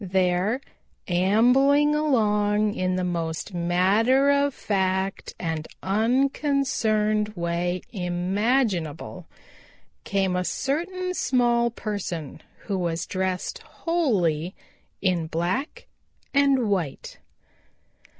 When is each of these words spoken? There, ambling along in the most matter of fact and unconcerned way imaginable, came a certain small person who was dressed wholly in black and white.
There, 0.03 0.61
ambling 1.07 1.93
along 1.93 2.73
in 2.73 2.95
the 2.95 3.03
most 3.03 3.53
matter 3.53 4.31
of 4.31 4.51
fact 4.51 5.35
and 5.39 5.67
unconcerned 5.83 7.35
way 7.35 7.83
imaginable, 7.91 9.27
came 10.03 10.35
a 10.35 10.43
certain 10.43 11.13
small 11.13 11.69
person 11.69 12.41
who 12.61 12.79
was 12.79 13.05
dressed 13.05 13.59
wholly 13.59 14.55
in 15.03 15.27
black 15.27 15.85
and 16.33 16.67
white. 16.67 17.19